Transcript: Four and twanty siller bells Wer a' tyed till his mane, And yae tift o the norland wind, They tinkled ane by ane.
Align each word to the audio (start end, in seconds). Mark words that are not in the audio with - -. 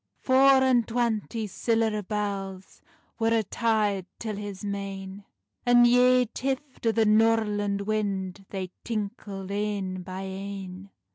Four 0.17 0.63
and 0.63 0.87
twanty 0.87 1.45
siller 1.45 2.01
bells 2.01 2.81
Wer 3.19 3.35
a' 3.37 3.43
tyed 3.43 4.07
till 4.17 4.35
his 4.35 4.65
mane, 4.65 5.25
And 5.63 5.85
yae 5.85 6.25
tift 6.25 6.87
o 6.87 6.91
the 6.91 7.05
norland 7.05 7.81
wind, 7.81 8.47
They 8.49 8.71
tinkled 8.83 9.51
ane 9.51 10.01
by 10.01 10.21
ane. 10.21 10.89